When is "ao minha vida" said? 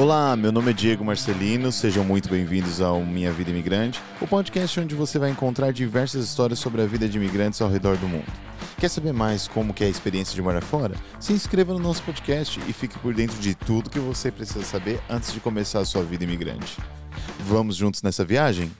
2.80-3.50